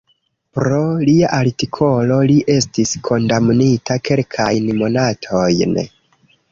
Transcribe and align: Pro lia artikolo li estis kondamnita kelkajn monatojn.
Pro 0.59 0.77
lia 1.09 1.29
artikolo 1.39 2.17
li 2.31 2.39
estis 2.55 2.97
kondamnita 3.11 4.01
kelkajn 4.11 4.75
monatojn. 4.83 5.81